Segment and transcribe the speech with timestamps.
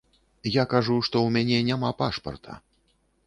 [0.51, 2.57] Я кажу, што ў мяне няма пашпарта.